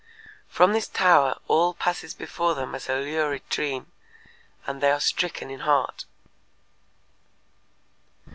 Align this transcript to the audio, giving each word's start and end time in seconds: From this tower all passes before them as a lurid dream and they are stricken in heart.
From 0.47 0.73
this 0.73 0.87
tower 0.87 1.37
all 1.47 1.75
passes 1.75 2.15
before 2.15 2.55
them 2.55 2.73
as 2.73 2.89
a 2.89 2.95
lurid 2.95 3.47
dream 3.49 3.91
and 4.65 4.81
they 4.81 4.89
are 4.89 4.99
stricken 4.99 5.51
in 5.51 5.59
heart. 5.59 6.05